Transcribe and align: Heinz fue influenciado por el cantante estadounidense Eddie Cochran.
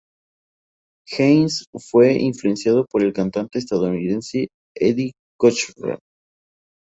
Heinz 1.11 1.65
fue 1.75 2.13
influenciado 2.13 2.87
por 2.89 3.03
el 3.03 3.13
cantante 3.13 3.59
estadounidense 3.59 4.47
Eddie 4.73 5.11
Cochran. 5.37 5.99